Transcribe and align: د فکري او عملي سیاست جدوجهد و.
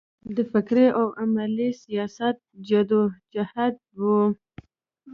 د 0.35 0.37
فکري 0.51 0.85
او 0.99 1.05
عملي 1.21 1.69
سیاست 1.83 2.35
جدوجهد 2.67 3.75
و. 3.99 4.01